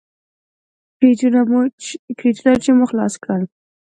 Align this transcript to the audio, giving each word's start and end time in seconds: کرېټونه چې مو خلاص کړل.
کرېټونه 2.17 2.51
چې 2.63 2.69
مو 2.77 2.85
خلاص 2.91 3.13
کړل. 3.23 3.43